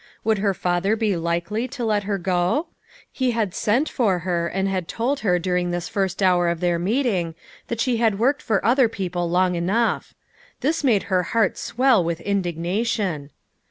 Would 0.23 0.39
her 0.39 0.55
father 0.55 0.95
be 0.95 1.15
likely 1.15 1.67
to 1.67 1.85
let 1.85 2.05
her 2.05 2.17
go? 2.17 2.69
He 3.11 3.29
had 3.37 3.53
sent 3.53 3.87
for 3.87 4.17
her, 4.25 4.47
and 4.47 4.67
had 4.67 4.87
told 4.87 5.19
her 5.19 5.37
during 5.37 5.69
this 5.69 5.87
first 5.87 6.23
hour 6.23 6.47
of 6.49 6.59
their 6.59 6.79
meeting, 6.79 7.35
that 7.67 7.79
she 7.79 7.97
had 7.97 8.17
worked 8.17 8.41
for 8.41 8.65
other 8.65 8.89
people 8.89 9.29
long 9.29 9.53
enough. 9.53 10.15
This 10.61 10.83
made 10.83 11.03
her 11.03 11.21
heart 11.37 11.55
swell 11.55 12.03
with 12.03 12.19
indignation. 12.21 13.29